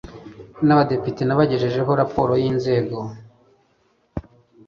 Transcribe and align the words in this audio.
n 0.65 0.67
abadepite 0.73 1.21
n 1.25 1.31
abagejejeho 1.35 1.91
raporo 2.01 2.33
y 2.41 2.45
inzego 2.51 2.97